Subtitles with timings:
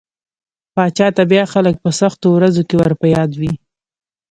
[0.75, 3.53] پاچا ته بيا خلک په سختو ورځو کې ور په ياد وي.